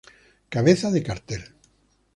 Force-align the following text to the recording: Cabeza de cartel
Cabeza 0.53 0.87
de 0.95 1.03
cartel 1.07 1.43